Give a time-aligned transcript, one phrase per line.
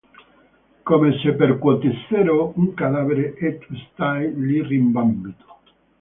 [0.89, 5.59] Come se percuotessero un cadavere, e tu stai lì rimbambito.